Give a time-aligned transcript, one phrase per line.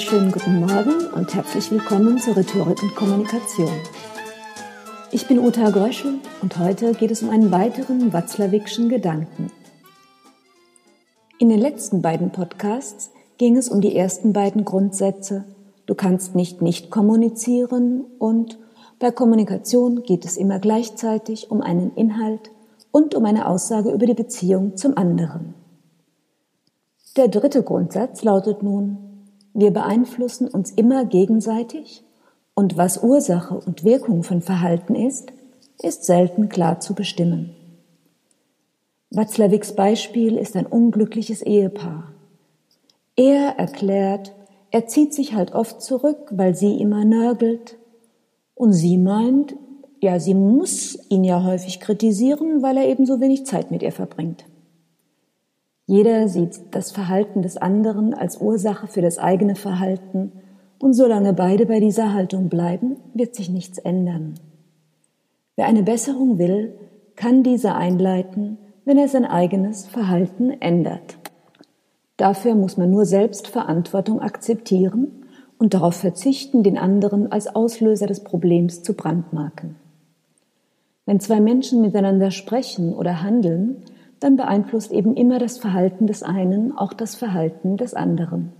[0.00, 3.68] wunderschönen guten Morgen und herzlich willkommen zur Rhetorik und Kommunikation.
[5.12, 9.52] Ich bin Uta Gröschel und heute geht es um einen weiteren Watzlawickschen Gedanken.
[11.38, 15.44] In den letzten beiden Podcasts ging es um die ersten beiden Grundsätze
[15.84, 18.58] Du kannst nicht nicht kommunizieren und
[18.98, 22.50] bei Kommunikation geht es immer gleichzeitig um einen Inhalt
[22.90, 25.52] und um eine Aussage über die Beziehung zum anderen.
[27.18, 29.09] Der dritte Grundsatz lautet nun,
[29.54, 32.04] wir beeinflussen uns immer gegenseitig
[32.54, 35.32] und was Ursache und Wirkung von Verhalten ist,
[35.82, 37.54] ist selten klar zu bestimmen.
[39.10, 42.12] Watzlawicks Beispiel ist ein unglückliches Ehepaar.
[43.16, 44.32] Er erklärt,
[44.70, 47.76] er zieht sich halt oft zurück, weil sie immer nörgelt.
[48.54, 49.56] Und sie meint,
[50.00, 53.92] ja, sie muss ihn ja häufig kritisieren, weil er eben so wenig Zeit mit ihr
[53.92, 54.44] verbringt.
[55.90, 60.30] Jeder sieht das Verhalten des anderen als Ursache für das eigene Verhalten
[60.78, 64.34] und solange beide bei dieser Haltung bleiben, wird sich nichts ändern.
[65.56, 66.76] Wer eine Besserung will,
[67.16, 71.18] kann diese einleiten, wenn er sein eigenes Verhalten ändert.
[72.16, 75.08] Dafür muss man nur selbst Verantwortung akzeptieren
[75.58, 79.74] und darauf verzichten, den anderen als Auslöser des Problems zu brandmarken.
[81.04, 83.82] Wenn zwei Menschen miteinander sprechen oder handeln,
[84.20, 88.52] dann beeinflusst eben immer das Verhalten des einen auch das Verhalten des anderen.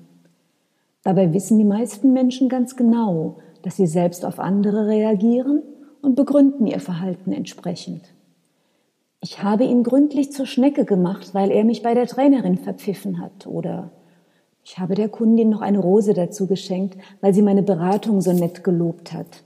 [1.03, 5.63] Dabei wissen die meisten Menschen ganz genau, dass sie selbst auf andere reagieren
[6.03, 8.03] und begründen ihr Verhalten entsprechend.
[9.23, 13.47] Ich habe ihn gründlich zur Schnecke gemacht, weil er mich bei der Trainerin verpfiffen hat.
[13.47, 13.91] Oder
[14.65, 18.65] ich habe der Kundin noch eine Rose dazu geschenkt, weil sie meine Beratung so nett
[18.65, 19.43] gelobt hat.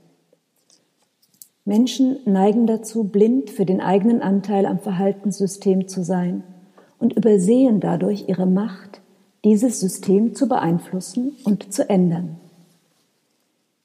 [1.65, 6.43] Menschen neigen dazu, blind für den eigenen Anteil am Verhaltenssystem zu sein
[6.99, 9.01] und übersehen dadurch ihre Macht,
[9.43, 12.37] dieses System zu beeinflussen und zu ändern.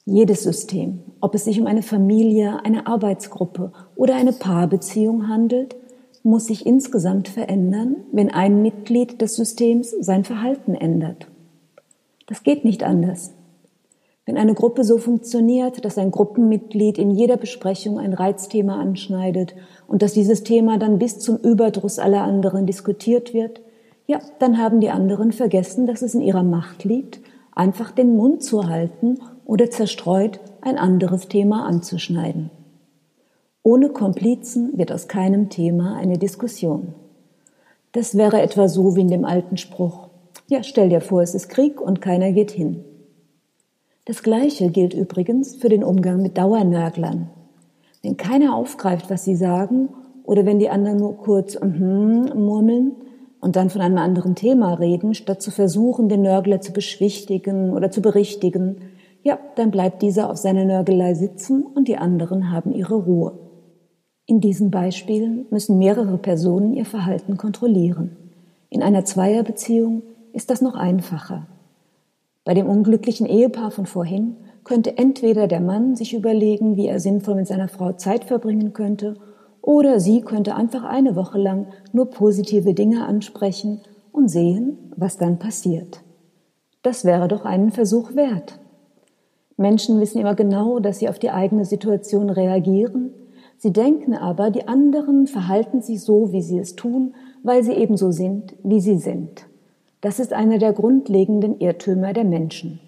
[0.05, 5.75] Jedes System, ob es sich um eine Familie, eine Arbeitsgruppe oder eine Paarbeziehung handelt,
[6.23, 11.29] muss sich insgesamt verändern, wenn ein Mitglied des Systems sein Verhalten ändert.
[12.27, 13.33] Das geht nicht anders.
[14.31, 19.57] Wenn eine Gruppe so funktioniert, dass ein Gruppenmitglied in jeder Besprechung ein Reizthema anschneidet
[19.89, 23.61] und dass dieses Thema dann bis zum Überdruss aller anderen diskutiert wird,
[24.07, 27.19] ja, dann haben die anderen vergessen, dass es in ihrer Macht liegt,
[27.57, 32.51] einfach den Mund zu halten oder zerstreut ein anderes Thema anzuschneiden.
[33.65, 36.95] Ohne Komplizen wird aus keinem Thema eine Diskussion.
[37.91, 40.07] Das wäre etwa so wie in dem alten Spruch.
[40.47, 42.85] Ja, stell dir vor, es ist Krieg und keiner geht hin.
[44.11, 47.31] Das Gleiche gilt übrigens für den Umgang mit Dauernörglern.
[48.03, 49.91] Wenn keiner aufgreift, was sie sagen,
[50.25, 52.97] oder wenn die anderen nur kurz mm murmeln
[53.41, 57.93] und dann von einem anderen Thema reden, statt zu versuchen, den Nörgler zu beschwichtigen oder
[57.93, 58.79] zu berichtigen,
[59.23, 63.39] ja, dann bleibt dieser auf seiner Nörgelei sitzen und die anderen haben ihre Ruhe.
[64.27, 68.17] In diesen Beispielen müssen mehrere Personen ihr Verhalten kontrollieren.
[68.71, 71.47] In einer Zweierbeziehung ist das noch einfacher.
[72.45, 77.35] Bei dem unglücklichen Ehepaar von vorhin könnte entweder der Mann sich überlegen, wie er sinnvoll
[77.35, 79.17] mit seiner Frau Zeit verbringen könnte,
[79.63, 83.81] oder sie könnte einfach eine Woche lang nur positive Dinge ansprechen
[84.11, 86.03] und sehen, was dann passiert.
[86.83, 88.59] Das wäre doch einen Versuch wert.
[89.59, 93.13] Menschen wissen immer genau, dass sie auf die eigene Situation reagieren
[93.63, 98.11] Sie denken aber, die anderen verhalten sich so, wie sie es tun, weil sie ebenso
[98.11, 99.50] sind, wie sie sind.
[100.01, 102.81] Das ist einer der grundlegenden Irrtümer der Menschen.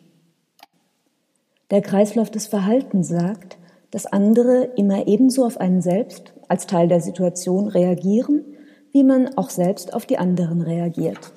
[1.71, 3.59] Der Kreislauf des Verhaltens sagt,
[3.91, 8.45] dass andere immer ebenso auf einen selbst als Teil der Situation reagieren,
[8.93, 11.33] wie man auch selbst auf die anderen reagiert.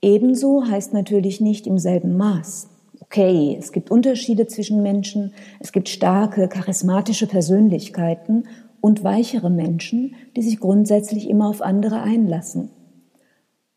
[0.00, 2.68] Ebenso heißt natürlich nicht im selben Maß
[3.12, 8.44] okay, es gibt Unterschiede zwischen Menschen, es gibt starke, charismatische Persönlichkeiten
[8.80, 12.70] und weichere Menschen, die sich grundsätzlich immer auf andere einlassen.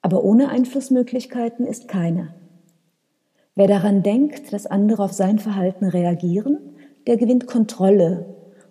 [0.06, 2.36] Aber ohne Einflussmöglichkeiten ist keiner.
[3.56, 6.60] Wer daran denkt, dass andere auf sein Verhalten reagieren,
[7.08, 8.28] der gewinnt Kontrolle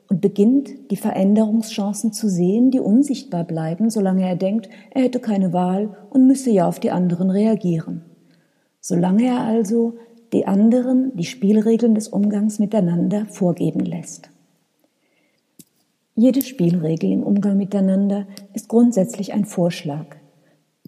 [0.08, 5.52] und beginnt, die Veränderungschancen zu sehen, die unsichtbar bleiben, solange er denkt, er hätte keine
[5.52, 8.02] Wahl und müsse ja auf die anderen reagieren.
[8.78, 9.94] Solange er also
[10.32, 14.30] die anderen die Spielregeln des Umgangs miteinander vorgeben lässt.
[16.14, 20.06] Jede Spielregel im Umgang miteinander ist grundsätzlich ein Vorschlag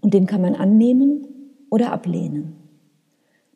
[0.00, 1.26] und den kann man annehmen
[1.70, 2.54] oder ablehnen.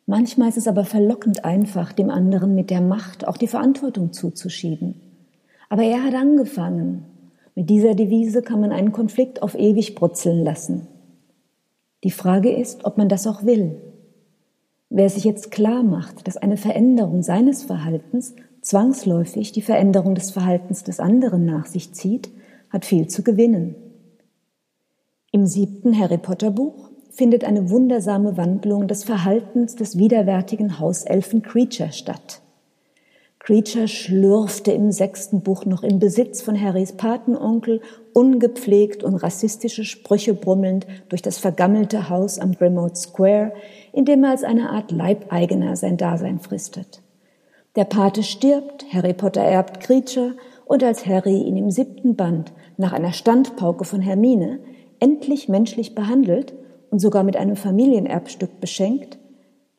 [0.05, 4.95] Manchmal ist es aber verlockend einfach, dem anderen mit der Macht auch die Verantwortung zuzuschieben.
[5.69, 7.05] Aber er hat angefangen.
[7.55, 10.87] Mit dieser Devise kann man einen Konflikt auf ewig brutzeln lassen.
[12.03, 13.77] Die Frage ist, ob man das auch will.
[14.89, 20.83] Wer sich jetzt klar macht, dass eine Veränderung seines Verhaltens zwangsläufig die Veränderung des Verhaltens
[20.83, 22.29] des anderen nach sich zieht,
[22.69, 23.75] hat viel zu gewinnen.
[25.33, 31.93] Im siebten Harry Potter Buch findet eine wundersame Wandlung des Verhaltens des widerwärtigen Hauselfen Creature
[31.93, 32.41] statt.
[33.39, 37.79] Creature schlürfte im sechsten Buch noch im Besitz von Harrys Patenonkel,
[38.13, 43.53] ungepflegt und rassistische Sprüche brummelnd durch das vergammelte Haus am Grimmauld Square,
[43.93, 47.01] in dem er als eine Art Leibeigener sein Dasein fristet.
[47.77, 50.33] Der Pate stirbt, Harry Potter erbt Creature,
[50.65, 54.59] und als Harry ihn im siebten Band nach einer Standpauke von Hermine
[55.01, 56.53] endlich menschlich behandelt
[56.89, 59.19] und sogar mit einem Familienerbstück beschenkt,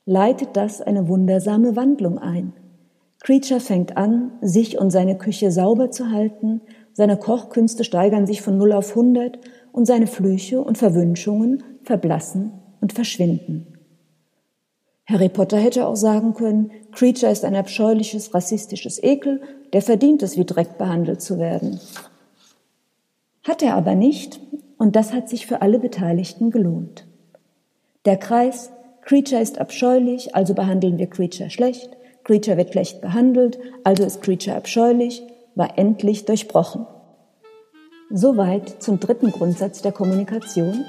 [0.05, 2.53] leitet das eine wundersame Wandlung ein.
[3.23, 6.61] Creature fängt an, sich und seine Küche sauber zu halten,
[6.93, 9.39] seine Kochkünste steigern sich von 0 auf 100
[9.71, 13.67] und seine Flüche und Verwünschungen verblassen und verschwinden.
[15.07, 19.41] Harry Potter hätte auch sagen können, Creature ist ein abscheuliches, rassistisches Ekel,
[19.73, 21.81] der verdient es, wie Dreck behandelt zu werden.
[23.43, 24.41] Hat er aber nicht,
[24.83, 27.07] und das hat sich für alle Beteiligten gelohnt.
[28.05, 34.03] Der Kreis, Creature ist abscheulich, also behandeln wir Creature schlecht, Creature wird schlecht behandelt, also
[34.03, 35.23] ist Creature abscheulich,
[35.55, 36.85] war endlich durchbrochen.
[38.11, 40.85] Soweit zum dritten Grundsatz der Kommunikation.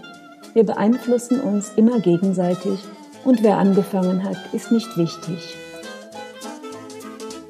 [0.56, 2.80] Wir beeinflussen uns immer gegenseitig
[3.25, 5.56] und wer angefangen hat, ist nicht wichtig.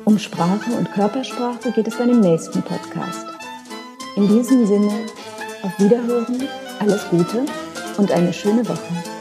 [0.03, 3.27] Um Sprache und Körpersprache geht es dann im nächsten Podcast.
[4.17, 4.91] In diesem Sinne,
[5.63, 6.47] auf Wiederhören,
[6.79, 7.45] alles Gute
[7.97, 9.12] und eine schöne Woche.